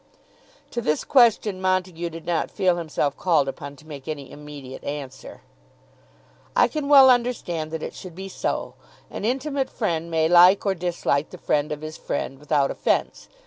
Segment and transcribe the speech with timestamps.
[0.71, 5.41] To this question Montague did not feel himself called upon to make any immediate answer.
[6.55, 8.73] "I can well understand that it should be so.
[9.11, 13.29] An intimate friend may like or dislike the friend of his friend, without offence.